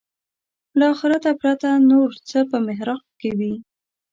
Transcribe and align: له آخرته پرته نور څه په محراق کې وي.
له 0.77 0.85
آخرته 0.93 1.29
پرته 1.41 1.69
نور 1.89 2.09
څه 2.29 2.39
په 2.49 2.57
محراق 2.67 3.03
کې 3.19 3.31
وي. 3.37 3.53